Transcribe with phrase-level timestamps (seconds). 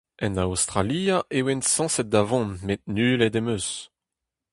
[0.25, 3.67] En Aostralia e oan sañset da vont met nullet em eus.